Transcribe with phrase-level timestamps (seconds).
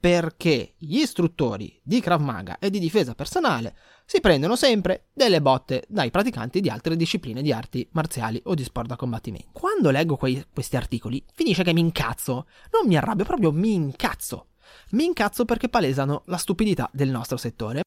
[0.00, 5.84] perché gli istruttori di Krav Maga e di difesa personale si prendono sempre delle botte
[5.88, 9.48] dai praticanti di altre discipline di arti marziali o di sport da combattimento.
[9.52, 14.46] Quando leggo quei, questi articoli finisce che mi incazzo, non mi arrabbio, proprio mi incazzo.
[14.90, 17.82] Mi incazzo perché palesano la stupidità del nostro settore.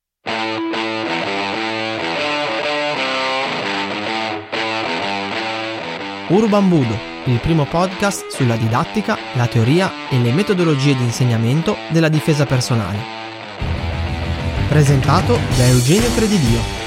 [6.27, 12.09] Urban Budo, il primo podcast sulla didattica, la teoria e le metodologie di insegnamento della
[12.09, 12.99] difesa personale.
[14.67, 16.80] Presentato da Eugenio Credidio.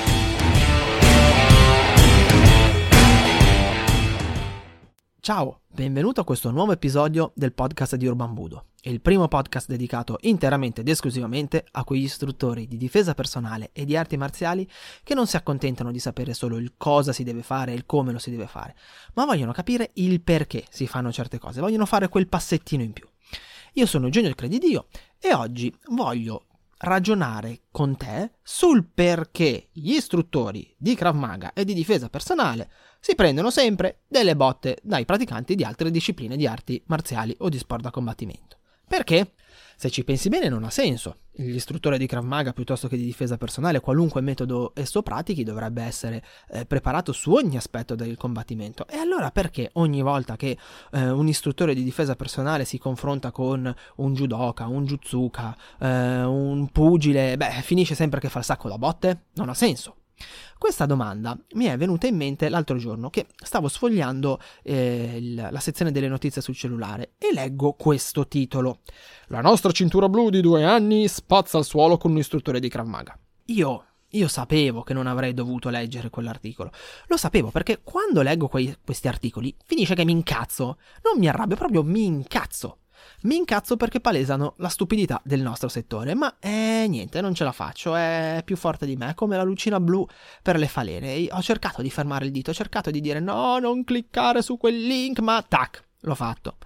[5.24, 10.18] Ciao, benvenuto a questo nuovo episodio del podcast di Urban Budo, il primo podcast dedicato
[10.20, 14.68] interamente ed esclusivamente a quegli istruttori di difesa personale e di arti marziali
[15.02, 18.12] che non si accontentano di sapere solo il cosa si deve fare e il come
[18.12, 18.76] lo si deve fare,
[19.14, 23.08] ma vogliono capire il perché si fanno certe cose, vogliono fare quel passettino in più.
[23.72, 24.88] Io sono Eugenio Credidio
[25.18, 26.48] e oggi voglio
[26.84, 33.14] ragionare con te sul perché gli istruttori di Krav Maga e di difesa personale si
[33.14, 37.82] prendono sempre delle botte dai praticanti di altre discipline di arti marziali o di sport
[37.82, 38.58] da combattimento.
[38.86, 39.32] Perché?
[39.76, 41.18] Se ci pensi bene non ha senso.
[41.38, 46.22] L'istruttore di Krav Maga piuttosto che di difesa personale, qualunque metodo esso pratichi, dovrebbe essere
[46.50, 48.86] eh, preparato su ogni aspetto del combattimento.
[48.86, 50.56] E allora perché ogni volta che
[50.92, 56.68] eh, un istruttore di difesa personale si confronta con un judoka, un jutsuka, eh, un
[56.70, 59.24] pugile, beh, finisce sempre che fa il sacco da botte?
[59.34, 59.96] Non ha senso.
[60.58, 65.60] Questa domanda mi è venuta in mente l'altro giorno che stavo sfogliando eh, il, la
[65.60, 68.80] sezione delle notizie sul cellulare e leggo questo titolo.
[69.26, 72.86] La nostra cintura blu di due anni spazza al suolo con un istruttore di Krav
[72.86, 73.18] Maga.
[73.46, 76.70] Io io sapevo che non avrei dovuto leggere quell'articolo.
[77.08, 80.78] Lo sapevo perché quando leggo quei, questi articoli finisce che mi incazzo.
[81.02, 82.78] Non mi arrabbio, proprio mi incazzo.
[83.22, 87.52] Mi incazzo perché palesano la stupidità del nostro settore, ma eh, niente, non ce la
[87.52, 90.06] faccio, è più forte di me, come la lucina blu
[90.42, 91.28] per le falene.
[91.30, 94.86] Ho cercato di fermare il dito, ho cercato di dire no, non cliccare su quel
[94.86, 96.56] link, ma tac, l'ho fatto.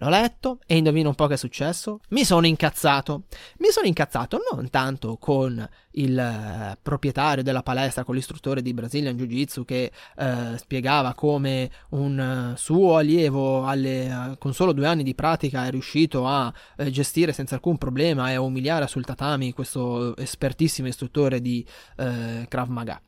[0.00, 2.00] L'ho letto e indovino un po' che è successo?
[2.10, 3.24] Mi sono incazzato.
[3.58, 9.16] Mi sono incazzato non tanto con il eh, proprietario della palestra, con l'istruttore di Brazilian
[9.16, 14.86] Jiu Jitsu che eh, spiegava come un uh, suo allievo alle, uh, con solo due
[14.86, 19.04] anni di pratica è riuscito a uh, gestire senza alcun problema e a umiliare sul
[19.04, 21.66] tatami questo espertissimo istruttore di
[21.96, 23.00] Krav Maga.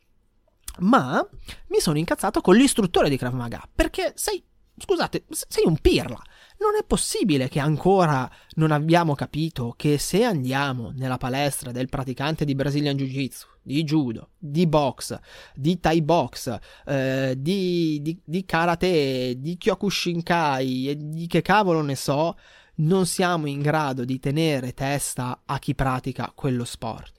[0.79, 1.25] Ma
[1.69, 4.43] mi sono incazzato con l'istruttore di Krav Maga perché sei
[4.81, 6.21] scusate, sei un pirla.
[6.61, 12.45] Non è possibile che ancora non abbiamo capito che se andiamo nella palestra del praticante
[12.45, 15.19] di Brazilian Jiu Jitsu, di judo, di box,
[15.55, 21.97] di Thai box, eh, di, di, di, karate, di kyokushinkai e di che cavolo ne
[21.97, 22.37] so,
[22.77, 27.13] non siamo in grado di tenere testa a chi pratica quello sport.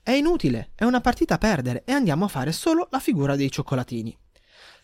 [0.00, 3.50] È inutile, è una partita a perdere e andiamo a fare solo la figura dei
[3.50, 4.16] cioccolatini.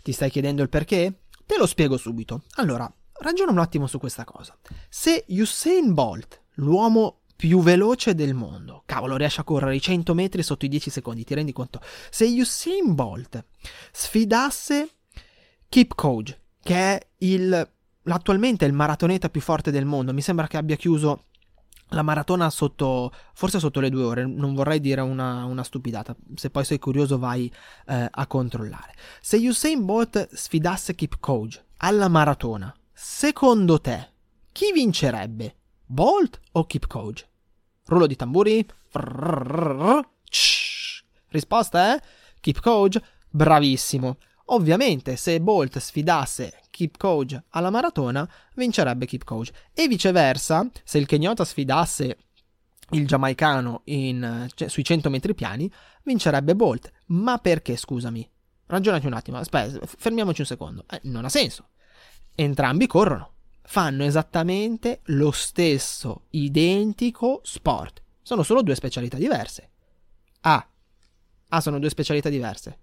[0.03, 1.21] Ti stai chiedendo il perché?
[1.47, 2.43] Te lo spiego subito.
[2.57, 2.93] Allora,
[3.23, 4.57] ragiona un attimo su questa cosa.
[4.89, 10.43] Se Usain Bolt, l'uomo più veloce del mondo, cavolo, riesce a correre i 100 metri
[10.43, 11.81] sotto i 10 secondi, ti rendi conto?
[12.11, 13.45] Se Usain Bolt
[13.91, 14.91] sfidasse
[15.69, 17.71] Kip Coach, che è il,
[18.05, 21.25] attualmente il maratoneta più forte del mondo, mi sembra che abbia chiuso
[21.93, 26.51] la maratona sotto, forse sotto le due ore, non vorrei dire una, una stupidata, se
[26.51, 27.53] poi sei curioso vai
[27.87, 28.95] eh, a controllare.
[29.21, 32.73] Se Usain Bolt sfidasse Kip Coach alla maratona,
[33.05, 34.11] Secondo te,
[34.53, 35.57] chi vincerebbe?
[35.85, 37.27] Bolt o Keep Coach?
[37.87, 38.65] Rullo di tamburi?
[41.27, 42.01] Risposta è
[42.39, 43.01] Keep Coach?
[43.29, 44.19] Bravissimo.
[44.47, 49.51] Ovviamente, se Bolt sfidasse Keep Coach alla maratona, vincerebbe Keep Coach.
[49.75, 52.17] E viceversa, se il kenyota sfidasse
[52.91, 55.69] il giamaicano in, cioè, sui 100 metri piani,
[56.05, 56.93] vincerebbe Bolt.
[57.07, 58.31] Ma perché, scusami?
[58.67, 60.85] Ragionati un attimo, aspetta, fermiamoci un secondo.
[60.89, 61.67] Eh, non ha senso
[62.43, 63.31] entrambi corrono.
[63.63, 68.03] Fanno esattamente lo stesso identico sport.
[68.23, 69.71] Sono solo due specialità diverse.
[70.41, 70.67] Ah,
[71.49, 72.79] ah sono due specialità diverse.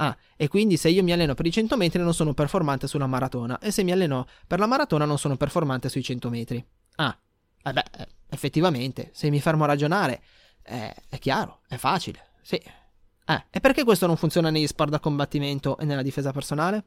[0.00, 3.08] Ah, e quindi se io mi alleno per i 100 metri non sono performante sulla
[3.08, 6.64] maratona e se mi alleno per la maratona non sono performante sui 100 metri.
[6.96, 7.18] Ah,
[7.62, 10.22] eh beh, eh, effettivamente, se mi fermo a ragionare,
[10.62, 12.56] eh, è chiaro, è facile, sì.
[12.56, 16.84] Eh, e perché questo non funziona negli sport da combattimento e nella difesa personale?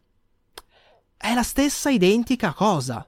[1.24, 3.08] È la stessa identica cosa.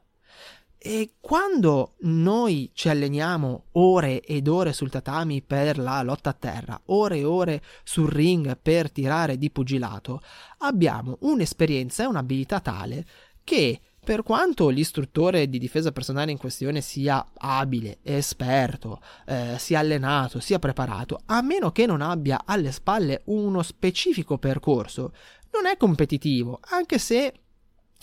[0.77, 6.79] E quando noi ci alleniamo ore ed ore sul tatami per la lotta a terra,
[6.85, 10.21] ore e ore sul ring per tirare di pugilato,
[10.59, 13.03] abbiamo un'esperienza e un'abilità tale
[13.43, 20.39] che per quanto l'istruttore di difesa personale in questione sia abile, esperto, eh, sia allenato,
[20.39, 25.13] sia preparato, a meno che non abbia alle spalle uno specifico percorso,
[25.53, 27.42] non è competitivo, anche se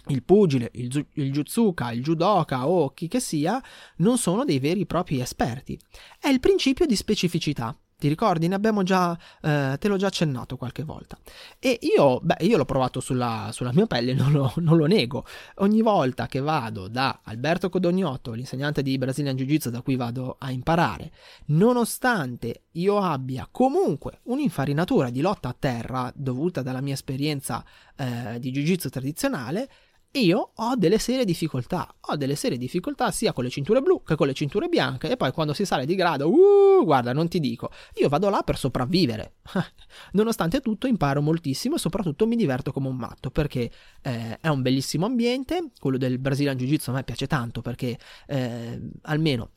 [0.06, 3.62] il pugile, il, il jutsuka, il judoka o chi che sia
[3.96, 5.78] non sono dei veri e propri esperti.
[6.18, 7.76] È il principio di specificità.
[8.00, 8.48] Ti ricordi?
[8.48, 11.18] Ne abbiamo già, eh, te l'ho già accennato qualche volta.
[11.58, 15.26] E io, beh, io l'ho provato sulla, sulla mia pelle, non lo, non lo, nego.
[15.56, 20.50] Ogni volta che vado da Alberto Codognotto, l'insegnante di Brazilian Jiu-Jitsu da cui vado a
[20.50, 21.12] imparare,
[21.48, 27.62] nonostante io abbia comunque un'infarinatura di lotta a terra dovuta dalla mia esperienza
[27.96, 29.68] eh, di Jiu-Jitsu tradizionale,
[30.14, 34.16] io ho delle serie difficoltà, ho delle serie difficoltà sia con le cinture blu che
[34.16, 37.38] con le cinture bianche e poi quando si sale di grado, uh, guarda, non ti
[37.38, 39.34] dico, io vado là per sopravvivere.
[40.12, 43.70] Nonostante tutto imparo moltissimo e soprattutto mi diverto come un matto perché
[44.02, 47.96] eh, è un bellissimo ambiente, quello del Brazilian Jiu-Jitsu a me piace tanto perché
[48.26, 49.50] eh, almeno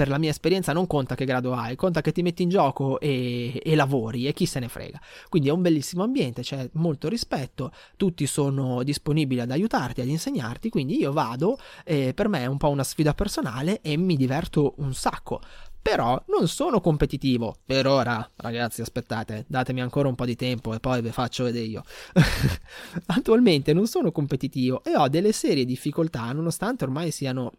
[0.00, 2.98] per la mia esperienza non conta che grado hai, conta che ti metti in gioco
[3.00, 4.98] e, e, lavori e chi se ne frega.
[5.28, 10.70] Quindi è un bellissimo ambiente, c'è molto rispetto, tutti sono disponibili ad aiutarti, ad insegnarti,
[10.70, 14.72] quindi io vado, eh, per me è un po' una sfida personale e mi diverto
[14.78, 15.42] un sacco.
[15.82, 17.56] Però non sono competitivo.
[17.62, 21.66] Per ora, ragazzi, aspettate, datemi ancora un po' di tempo e poi vi faccio vedere
[21.66, 21.82] io.
[23.04, 27.52] Attualmente non sono competitivo e ho delle serie difficoltà, nonostante ormai siano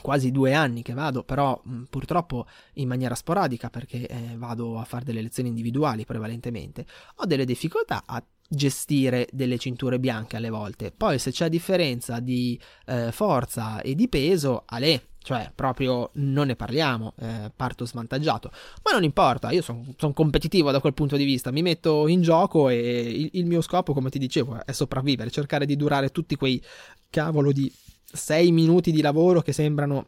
[0.00, 4.84] quasi due anni che vado, però mh, purtroppo in maniera sporadica perché eh, vado a
[4.84, 6.86] fare delle lezioni individuali prevalentemente,
[7.16, 10.90] ho delle difficoltà a gestire delle cinture bianche alle volte.
[10.90, 16.46] Poi se c'è differenza di eh, forza e di peso, a lei cioè proprio non
[16.46, 18.50] ne parliamo, eh, parto svantaggiato,
[18.82, 22.22] ma non importa, io sono son competitivo da quel punto di vista, mi metto in
[22.22, 26.36] gioco e il, il, mio scopo, come ti dicevo, è sopravvivere, cercare di durare tutti
[26.36, 26.62] quei
[27.10, 27.70] cavolo di
[28.12, 30.06] 6 minuti di lavoro che sembrano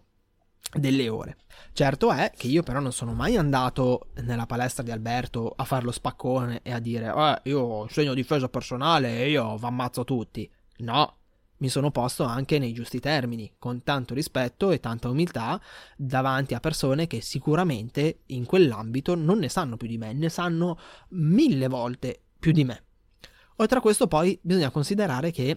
[0.72, 1.36] delle ore.
[1.72, 5.84] Certo è che io però non sono mai andato nella palestra di Alberto a fare
[5.84, 10.50] lo spaccone e a dire eh, io segno difesa personale e io ammazzo tutti.
[10.78, 11.16] No,
[11.58, 15.60] mi sono posto anche nei giusti termini, con tanto rispetto e tanta umiltà
[15.96, 20.78] davanti a persone che sicuramente in quell'ambito non ne sanno più di me, ne sanno
[21.10, 22.82] mille volte più di me.
[23.56, 25.56] Oltre a questo poi bisogna considerare che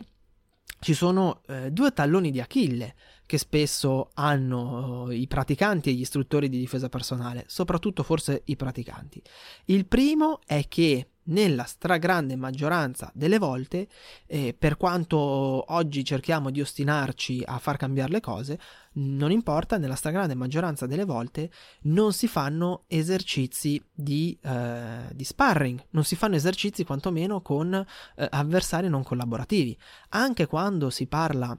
[0.80, 2.96] ci sono eh, due talloni di Achille
[3.26, 8.56] che spesso hanno eh, i praticanti e gli istruttori di difesa personale, soprattutto forse i
[8.56, 9.22] praticanti.
[9.66, 13.88] Il primo è che nella stragrande maggioranza delle volte,
[14.26, 18.60] eh, per quanto oggi cerchiamo di ostinarci a far cambiare le cose,
[18.98, 21.50] non importa, nella stragrande maggioranza delle volte
[21.84, 28.28] non si fanno esercizi di, eh, di sparring, non si fanno esercizi quantomeno con eh,
[28.32, 29.78] avversari non collaborativi.
[30.10, 31.56] Anche quando si parla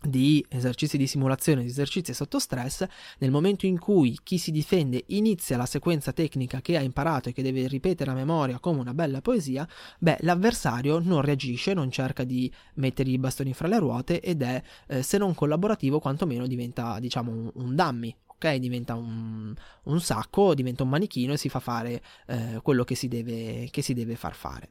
[0.00, 2.84] di esercizi di simulazione, di esercizi sotto stress,
[3.18, 7.32] nel momento in cui chi si difende inizia la sequenza tecnica che ha imparato e
[7.32, 9.66] che deve ripetere a memoria come una bella poesia,
[9.98, 14.60] beh, l'avversario non reagisce, non cerca di mettergli i bastoni fra le ruote ed è,
[14.88, 18.54] eh, se non collaborativo, quantomeno diventa, diciamo, un, un dummy, ok?
[18.56, 19.54] Diventa un,
[19.84, 23.82] un, sacco, diventa un manichino e si fa fare eh, quello che si, deve, che
[23.82, 24.70] si deve far fare.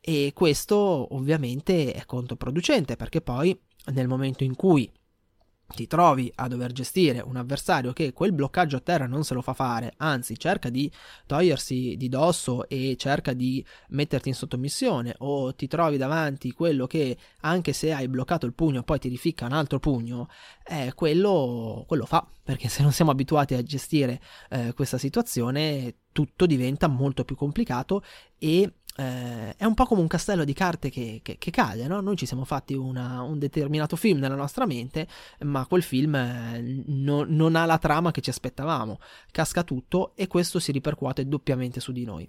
[0.00, 3.58] E questo ovviamente è controproducente perché poi
[3.92, 4.90] nel momento in cui
[5.74, 9.42] ti trovi a dover gestire un avversario che quel bloccaggio a terra non se lo
[9.42, 10.90] fa fare, anzi cerca di
[11.26, 17.16] togliersi di dosso e cerca di metterti in sottomissione, o ti trovi davanti quello che
[17.40, 20.28] anche se hai bloccato il pugno poi ti rificca un altro pugno,
[20.64, 26.46] eh, quello, quello fa, perché se non siamo abituati a gestire eh, questa situazione tutto
[26.46, 28.02] diventa molto più complicato
[28.38, 32.00] e eh, è un po' come un castello di carte che, che, che cade, no?
[32.00, 35.06] Noi ci siamo fatti una, un determinato film nella nostra mente,
[35.40, 38.98] ma quel film eh, no, non ha la trama che ci aspettavamo,
[39.30, 42.28] casca tutto e questo si ripercuote doppiamente su di noi.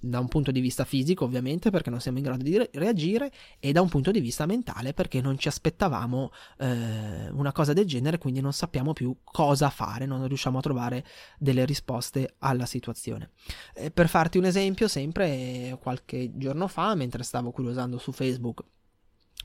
[0.00, 3.30] Da un punto di vista fisico, ovviamente, perché non siamo in grado di re- reagire,
[3.60, 7.86] e da un punto di vista mentale, perché non ci aspettavamo eh, una cosa del
[7.86, 11.04] genere, quindi non sappiamo più cosa fare, non riusciamo a trovare
[11.38, 13.30] delle risposte alla situazione.
[13.74, 18.64] Eh, per farti un esempio, sempre qualche giorno fa, mentre stavo curiosando su Facebook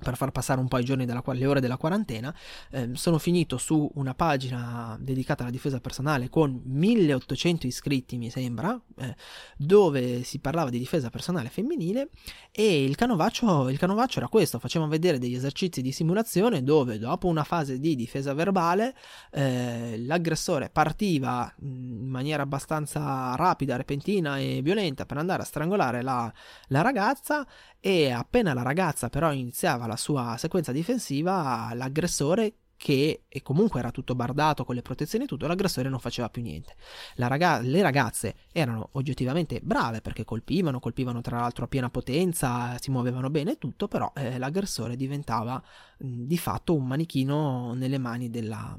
[0.02, 2.34] per far passare un po' i giorni della, le ore della quarantena,
[2.72, 8.80] eh, sono finito su una pagina dedicata alla difesa personale con 1800 iscritti, mi sembra,
[8.98, 9.16] eh,
[9.58, 12.10] dove si parlava di difesa personale femminile
[12.52, 17.28] e il canovaccio, il canovaccio era questo, facevano vedere degli esercizi di simulazione dove dopo
[17.28, 18.96] una fase di difesa verbale
[19.32, 26.32] eh, l'aggressore partiva in maniera abbastanza rapida, repentina e violenta per andare a strangolare la,
[26.68, 27.46] la ragazza
[27.80, 33.92] e appena la ragazza però iniziava la sua sequenza difensiva, l'aggressore che e comunque era
[33.92, 36.78] tutto bardato con le protezioni e tutto, l'aggressore non faceva più niente.
[37.18, 42.90] Raga- le ragazze erano oggettivamente brave perché colpivano, colpivano tra l'altro a piena potenza, si
[42.90, 45.62] muovevano bene e tutto, però eh, l'aggressore diventava
[45.98, 48.78] mh, di fatto un manichino nelle mani della,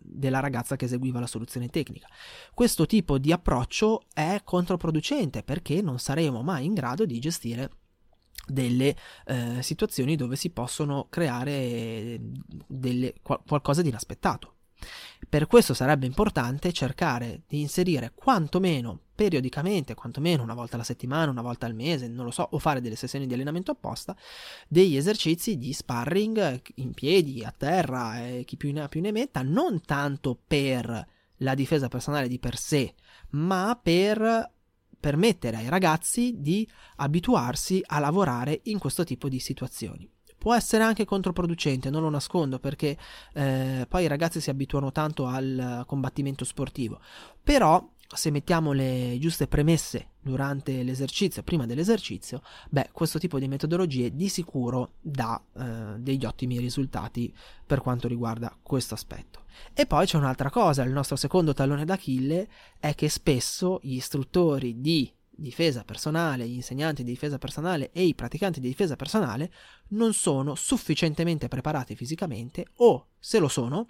[0.00, 2.08] della ragazza che eseguiva la soluzione tecnica.
[2.52, 7.70] Questo tipo di approccio è controproducente perché non saremo mai in grado di gestire
[8.46, 12.18] delle eh, situazioni dove si possono creare
[12.66, 14.52] delle, qual- qualcosa di inaspettato.
[15.28, 21.42] Per questo sarebbe importante cercare di inserire quantomeno periodicamente, quantomeno una volta alla settimana, una
[21.42, 24.14] volta al mese, non lo so, o fare delle sessioni di allenamento apposta,
[24.68, 29.12] degli esercizi di sparring in piedi, a terra, eh, chi più ne ha più ne
[29.12, 31.08] metta, non tanto per
[31.40, 32.94] la difesa personale di per sé,
[33.30, 34.54] ma per
[35.06, 40.10] permettere ai ragazzi di abituarsi a lavorare in questo tipo di situazioni.
[40.36, 42.98] Può essere anche controproducente, non lo nascondo, perché
[43.34, 46.98] eh, poi i ragazzi si abituano tanto al combattimento sportivo,
[47.40, 54.14] però se mettiamo le giuste premesse durante l'esercizio, prima dell'esercizio, beh, questo tipo di metodologie
[54.14, 57.32] di sicuro dà eh, degli ottimi risultati
[57.66, 59.44] per quanto riguarda questo aspetto.
[59.72, 62.48] E poi c'è un'altra cosa, il nostro secondo tallone d'Achille
[62.78, 68.14] è che spesso gli istruttori di difesa personale, gli insegnanti di difesa personale e i
[68.14, 69.52] praticanti di difesa personale
[69.88, 73.86] non sono sufficientemente preparati fisicamente o, se lo sono,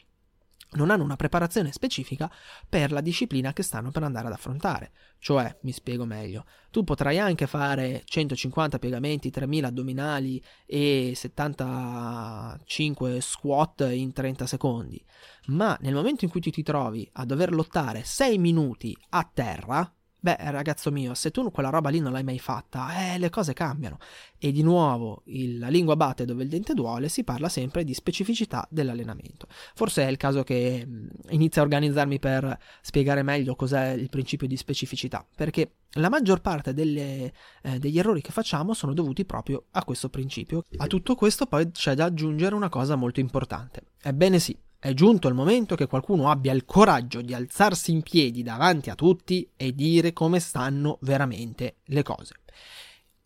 [0.73, 2.31] non hanno una preparazione specifica
[2.69, 4.93] per la disciplina che stanno per andare ad affrontare.
[5.19, 13.89] Cioè, mi spiego meglio, tu potrai anche fare 150 piegamenti, 3000 addominali e 75 squat
[13.91, 15.03] in 30 secondi,
[15.47, 19.91] ma nel momento in cui ti trovi a dover lottare 6 minuti a terra,
[20.27, 23.53] Beh, ragazzo mio, se tu quella roba lì non l'hai mai fatta, eh, le cose
[23.53, 23.99] cambiano.
[24.39, 27.95] E di nuovo, il, la lingua batte dove il dente duole, si parla sempre di
[27.95, 29.47] specificità dell'allenamento.
[29.77, 34.49] Forse è il caso che mh, inizio a organizzarmi per spiegare meglio cos'è il principio
[34.49, 39.67] di specificità, perché la maggior parte delle, eh, degli errori che facciamo sono dovuti proprio
[39.71, 40.65] a questo principio.
[40.79, 43.83] A tutto questo poi c'è da aggiungere una cosa molto importante.
[44.03, 48.45] Ebbene sì, è giunto il momento che qualcuno abbia il coraggio di alzarsi in piedi
[48.45, 52.35] davanti a tutti e dire come stanno veramente le cose.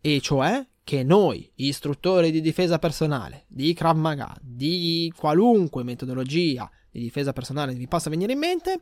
[0.01, 7.01] E cioè che noi, istruttori di difesa personale, di Krav Maga, di qualunque metodologia di
[7.01, 8.81] difesa personale vi possa venire in mente,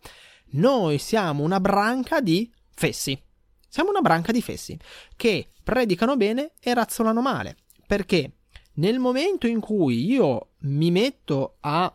[0.50, 3.20] noi siamo una branca di fessi.
[3.68, 4.78] Siamo una branca di fessi
[5.16, 7.56] che predicano bene e razzolano male.
[7.88, 8.35] Perché
[8.75, 11.92] nel momento in cui io mi metto a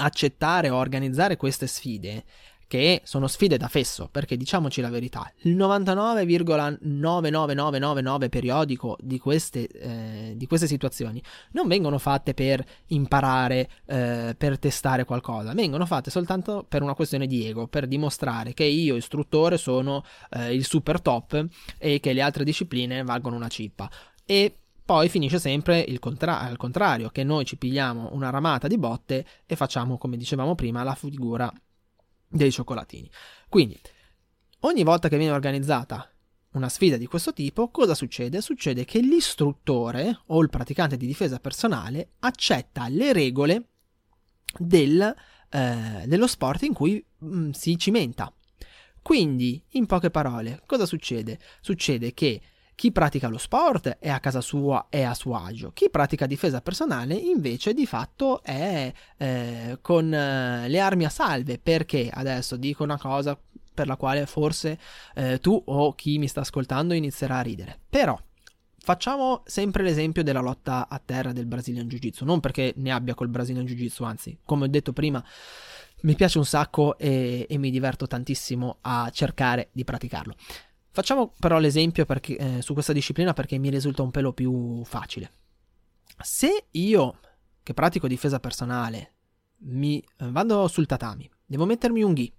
[0.00, 2.24] accettare o organizzare queste sfide,
[2.68, 10.34] che sono sfide da fesso, perché diciamoci la verità, il 99,99999 periodico di queste, eh,
[10.36, 16.66] di queste situazioni non vengono fatte per imparare, eh, per testare qualcosa, vengono fatte soltanto
[16.68, 21.46] per una questione di ego, per dimostrare che io, istruttore, sono eh, il super top
[21.78, 23.90] e che le altre discipline valgono una cippa.
[24.26, 24.58] E
[24.88, 29.54] poi finisce sempre il contra- contrario, che noi ci pigliamo una ramata di botte e
[29.54, 31.52] facciamo, come dicevamo prima, la figura
[32.26, 33.10] dei cioccolatini.
[33.50, 33.78] Quindi,
[34.60, 36.10] ogni volta che viene organizzata
[36.52, 38.40] una sfida di questo tipo, cosa succede?
[38.40, 43.64] Succede che l'istruttore o il praticante di difesa personale accetta le regole
[44.56, 45.14] del,
[45.50, 48.32] eh, dello sport in cui mh, mm, si cimenta.
[49.02, 51.38] Quindi, in poche parole, cosa succede?
[51.60, 52.40] Succede che
[52.78, 56.60] chi pratica lo sport è a casa sua e a suo agio, chi pratica difesa
[56.60, 62.84] personale invece di fatto è eh, con eh, le armi a salve, perché adesso dico
[62.84, 63.36] una cosa
[63.74, 64.78] per la quale forse
[65.16, 67.80] eh, tu o chi mi sta ascoltando inizierà a ridere.
[67.90, 68.16] Però
[68.78, 73.26] facciamo sempre l'esempio della lotta a terra del Brazilian Jiu-Jitsu, non perché ne abbia col
[73.26, 75.20] Brazilian Jiu-Jitsu, anzi, come ho detto prima,
[76.02, 80.36] mi piace un sacco e, e mi diverto tantissimo a cercare di praticarlo.
[80.90, 85.32] Facciamo però l'esempio perché, eh, su questa disciplina perché mi risulta un pelo più facile.
[86.20, 87.20] Se io,
[87.62, 89.14] che pratico difesa personale,
[89.60, 92.32] mi eh, vado sul tatami, devo mettermi un ghi,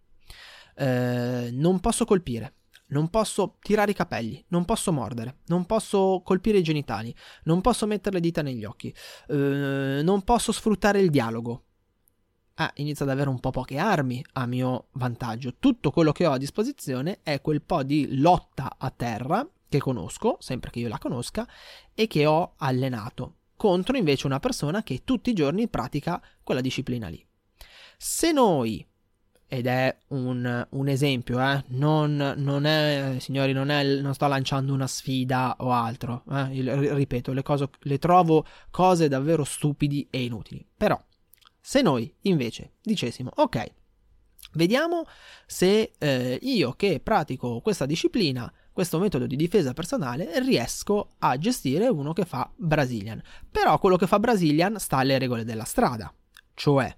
[0.75, 2.56] eh, non posso colpire,
[2.88, 7.13] non posso tirare i capelli, non posso mordere, non posso colpire i genitali,
[7.44, 8.94] non posso mettere le dita negli occhi,
[9.27, 11.65] eh, non posso sfruttare il dialogo,
[12.59, 15.55] ah, inizio ad avere un po' poche armi a mio vantaggio.
[15.59, 20.37] Tutto quello che ho a disposizione è quel po' di lotta a terra che conosco,
[20.39, 21.47] sempre che io la conosca,
[21.93, 27.07] e che ho allenato, contro invece una persona che tutti i giorni pratica quella disciplina
[27.07, 27.23] lì.
[27.97, 28.85] Se noi
[29.51, 31.63] ed è un, un esempio, eh?
[31.69, 36.93] non, non, è, signori, non, è, non, sto lanciando una sfida o altro, eh?
[36.93, 40.63] Ripeto, le, cose, le trovo cose davvero stupidi e inutili.
[40.77, 41.01] Però,
[41.69, 43.71] se noi invece dicessimo, ok,
[44.53, 45.05] vediamo
[45.45, 51.88] se eh, io che pratico questa disciplina, questo metodo di difesa personale, riesco a gestire
[51.88, 53.21] uno che fa Brazilian.
[53.51, 56.11] Però quello che fa Brazilian sta alle regole della strada,
[56.55, 56.91] cioè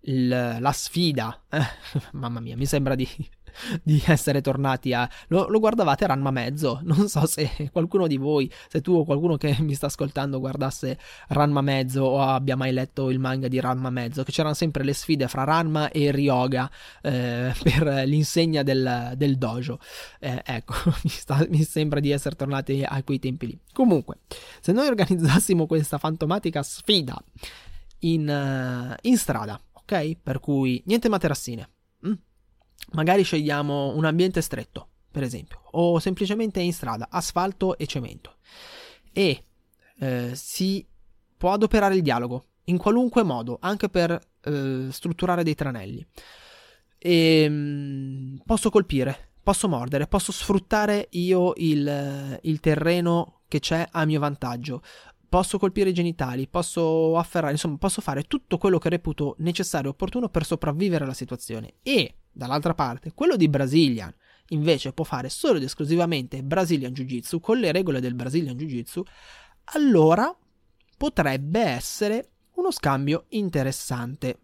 [0.00, 1.44] la sfida.
[2.12, 3.08] Mamma mia, mi sembra di,
[3.82, 5.08] di essere tornati a...
[5.28, 6.80] Lo, lo, guardavate Ranma Mezzo?
[6.96, 10.98] Non so se qualcuno di voi, se tu o qualcuno che mi sta ascoltando guardasse
[11.28, 14.92] Ranma Mezzo o abbia mai letto il manga di Ranma Mezzo, che c'erano sempre le
[14.92, 16.70] sfide fra Ranma e Ryoga
[17.02, 19.78] eh, per l'insegna del, del dojo.
[20.20, 23.58] Eh, ecco, mi, sta, mi sembra di essere tornati a quei tempi lì.
[23.72, 24.20] Comunque,
[24.60, 27.16] se noi organizzassimo questa fantomatica sfida
[28.00, 30.16] in, uh, in strada, ok?
[30.22, 31.68] Per cui niente materassine.
[32.92, 38.36] Magari scegliamo un ambiente stretto, per esempio, o semplicemente in strada, asfalto e cemento.
[39.12, 39.44] E
[39.98, 40.86] eh, si
[41.36, 46.06] può adoperare il dialogo in qualunque modo, anche per eh, strutturare dei tranelli.
[46.98, 53.86] E, mh, mm, posso colpire, posso mordere, posso sfruttare io il, il terreno che c'è
[53.90, 54.82] a mio vantaggio
[55.28, 59.92] posso colpire i genitali, posso afferrare, insomma, posso fare tutto quello che reputo necessario e
[59.92, 61.74] opportuno per sopravvivere alla situazione.
[61.82, 64.14] E, dall'altra parte, quello di Brazilian,
[64.48, 69.02] invece, può fare solo ed esclusivamente Brazilian Jiu-Jitsu con le regole del Brazilian Jiu-Jitsu,
[69.74, 70.36] allora
[70.96, 74.38] potrebbe essere uno scambio interessante.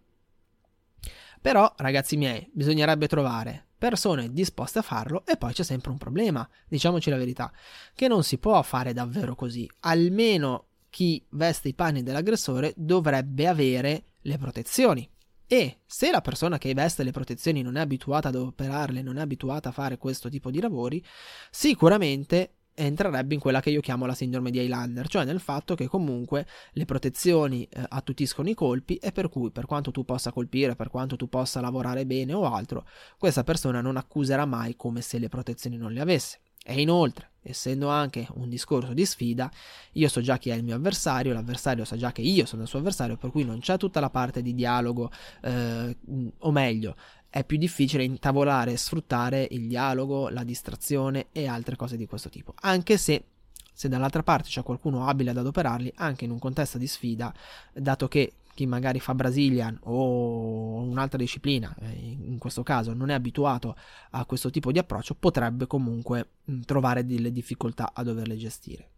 [1.39, 6.47] Però, ragazzi miei, bisognerebbe trovare persone disposte a farlo e poi c'è sempre un problema,
[6.69, 7.51] diciamoci la verità,
[7.93, 14.03] che non si può fare davvero così, almeno chi veste i panni dell'aggressore dovrebbe avere
[14.21, 15.09] le protezioni.
[15.47, 19.21] E se la persona che veste le protezioni non è abituata ad operarle, non è
[19.21, 21.03] abituata a fare questo tipo di lavori,
[21.51, 25.87] sicuramente entrerebbe in quella che io chiamo la sindrome di Highlander, cioè nel fatto che
[25.87, 30.75] comunque le protezioni eh, attutiscono i colpi e per cui per quanto tu possa colpire,
[30.75, 35.19] per quanto tu possa lavorare bene o altro, questa persona non accuserà mai come se
[35.19, 36.39] le protezioni non le avesse.
[36.63, 39.51] E inoltre, essendo anche un discorso di sfida,
[39.93, 42.67] io so già chi è il mio avversario, l'avversario sa già che io sono il
[42.69, 45.97] suo avversario, per cui non c'è tutta la parte di dialogo, eh,
[46.39, 46.95] o meglio,
[47.29, 52.29] è più difficile intavolare e sfruttare il dialogo, la distrazione e altre cose di questo
[52.29, 52.53] tipo.
[52.61, 53.25] Anche se
[53.73, 57.33] se dall'altra parte c'è qualcuno abile ad adoperarli, anche in un contesto di sfida,
[57.73, 63.13] dato che chi magari fa Brazilian o un'altra disciplina, eh, in questo caso non è
[63.13, 63.75] abituato
[64.11, 68.91] a questo tipo di approccio, potrebbe comunque mm, trovare delle difficoltà a doverle gestire.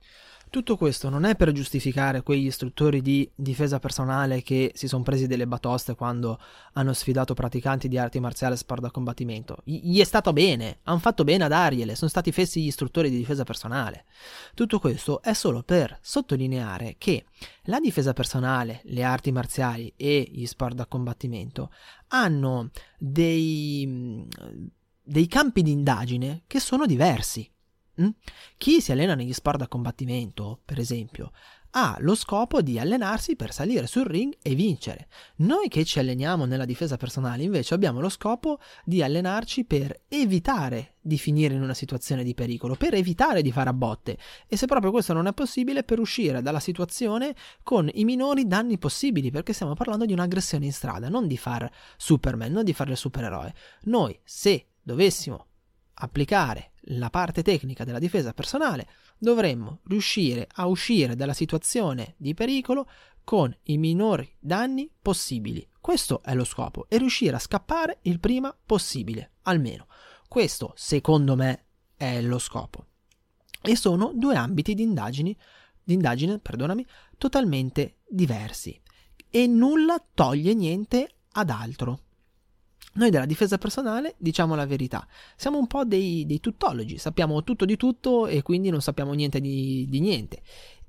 [0.56, 5.28] Tutto questo non è per giustificare quegli istruttori di difesa personale che si sono presi
[5.28, 6.40] delle batoste quando
[6.72, 9.58] hanno sfidato praticanti di arti marziali e sport da combattimento.
[9.66, 13.18] gli è stato bene, hanno fatto bene a dargliele, sono stati fessi gli istruttori di
[13.18, 14.06] difesa personale.
[14.54, 17.26] Tutto questo è solo per sottolineare che
[17.64, 21.70] la difesa personale, le arti marziali e gli sport da combattimento
[22.08, 24.26] hanno dei,
[25.04, 27.52] dei campi di indagine che sono diversi.
[28.02, 28.10] Mm?
[28.58, 31.32] Chi si allena negli sport da combattimento, per esempio,
[31.78, 35.08] ha lo scopo di allenarsi per salire sul ring e vincere.
[35.38, 40.96] Noi che ci alleniamo nella difesa personale invece abbiamo lo scopo di allenarci per evitare
[41.02, 44.68] di finire in una situazione di pericolo, per evitare di fare a botte e se
[44.68, 49.52] proprio questo non è possibile per uscire dalla situazione con i minori danni possibili perché
[49.52, 53.54] stiamo parlando di un'aggressione in strada, non di far Superman, non di fare il supereroe.
[53.84, 55.48] Noi se dovessimo
[55.96, 62.88] applicare la parte tecnica della difesa personale, dovremmo riuscire a uscire dalla situazione di pericolo
[63.24, 65.68] con i minori danni possibili.
[65.82, 69.88] Questo è lo scopo e riuscire a scappare il prima possibile, almeno.
[70.28, 72.86] Questo, secondo me, è lo scopo.
[73.62, 75.36] E sono due ambiti di indagini,
[75.84, 76.86] di indagine, perdonami,
[77.18, 78.80] totalmente diversi.
[79.30, 82.05] E nulla toglie niente ad altro.
[82.96, 85.06] Noi della difesa personale diciamo la verità,
[85.36, 89.42] siamo un po' dei, dei tuttologi, sappiamo tutto di tutto e quindi non sappiamo niente
[89.42, 90.42] di, di niente.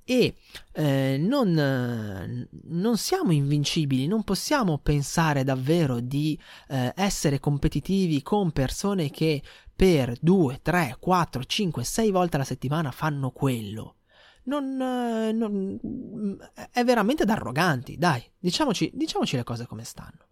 [0.09, 0.37] E
[0.71, 6.39] eh, non, non, siamo invincibili, non possiamo pensare davvero di
[6.69, 9.43] eh, essere competitivi con persone che
[9.75, 13.97] per 2, 3, 4, 5, 6 volte alla settimana fanno quello.
[14.45, 16.39] Non, eh, non,
[16.71, 20.29] è veramente da arroganti, dai, diciamoci, diciamoci le cose come stanno.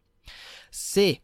[0.70, 1.20] Se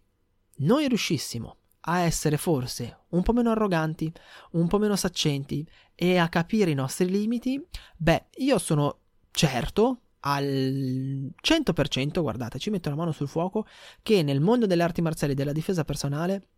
[0.60, 4.12] noi riuscissimo a essere forse un po' meno arroganti,
[4.52, 7.62] un po' meno saccenti e a capire i nostri limiti,
[7.96, 8.98] beh, io sono
[9.30, 13.66] certo al 100%, guardate, ci metto la mano sul fuoco,
[14.02, 16.48] che nel mondo delle arti marziali e della difesa personale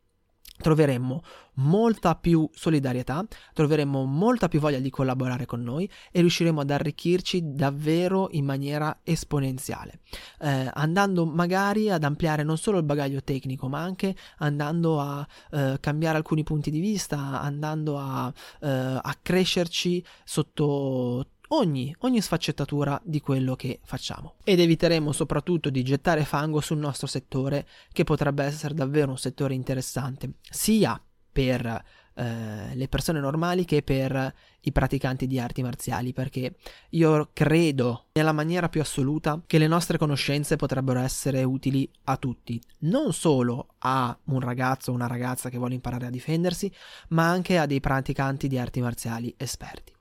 [0.62, 1.22] troveremmo
[1.56, 7.52] molta più solidarietà, troveremo molta più voglia di collaborare con noi e riusciremo ad arricchirci
[7.54, 10.00] davvero in maniera esponenziale,
[10.40, 15.76] eh, andando magari ad ampliare non solo il bagaglio tecnico, ma anche andando a eh,
[15.80, 23.20] cambiare alcuni punti di vista, andando a, eh, a crescerci sotto ogni, ogni sfaccettatura di
[23.20, 24.34] quello che facciamo.
[24.44, 29.54] Ed eviteremo soprattutto di gettare fango sul nostro settore, che potrebbe essere davvero un settore
[29.54, 31.00] interessante, sia
[31.32, 31.84] per
[32.14, 36.56] eh, le persone normali che per i praticanti di arti marziali, perché
[36.90, 42.60] io credo nella maniera più assoluta che le nostre conoscenze potrebbero essere utili a tutti,
[42.80, 46.70] non solo a un ragazzo o una ragazza che vuole imparare a difendersi,
[47.08, 49.92] ma anche a dei praticanti di arti marziali esperti.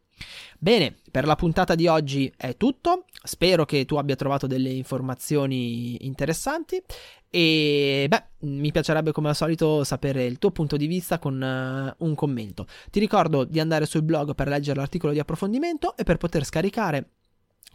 [0.60, 3.05] Bene, per la puntata di oggi è tutto.
[3.23, 6.81] Spero che tu abbia trovato delle informazioni interessanti
[7.29, 12.05] e beh, mi piacerebbe come al solito sapere il tuo punto di vista con uh,
[12.05, 12.65] un commento.
[12.89, 17.10] Ti ricordo di andare sul blog per leggere l'articolo di approfondimento e per poter scaricare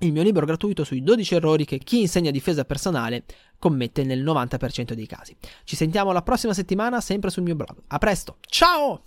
[0.01, 3.25] il mio libro gratuito sui 12 errori che chi insegna difesa personale
[3.59, 5.35] commette nel 90% dei casi.
[5.65, 7.83] Ci sentiamo la prossima settimana sempre sul mio blog.
[7.87, 9.05] A presto, ciao!